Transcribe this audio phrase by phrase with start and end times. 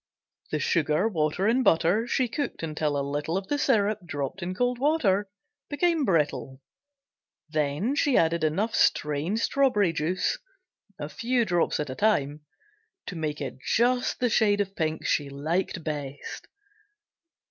[0.49, 4.55] The sugar, water and butter she cooked until a little of the syrup, dropped in
[4.55, 5.29] cold water,
[5.69, 6.59] became brittle,
[7.47, 10.39] then she added enough strained strawberry juice
[10.97, 12.41] (a few drops at a time)
[13.05, 16.47] to make it just the shade of pink she liked best.